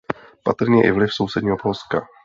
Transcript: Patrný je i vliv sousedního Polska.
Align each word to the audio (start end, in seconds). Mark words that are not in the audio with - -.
Patrný 0.43 0.79
je 0.79 0.87
i 0.87 0.91
vliv 0.91 1.13
sousedního 1.13 1.57
Polska. 1.57 2.07